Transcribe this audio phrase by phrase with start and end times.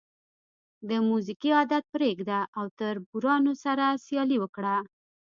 [0.89, 4.75] د موزیګي عادت پرېږده او تربورانو سره سیالي وکړه.